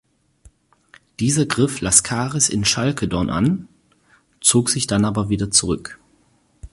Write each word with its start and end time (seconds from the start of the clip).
Dieser 1.19 1.45
griff 1.45 1.79
Laskaris 1.79 2.49
in 2.49 2.63
Chalkedon 2.63 3.29
an, 3.29 3.67
zog 4.39 4.71
sich 4.71 4.87
dann 4.87 5.05
aber 5.05 5.29
wieder 5.29 5.51
zurück. 5.51 5.99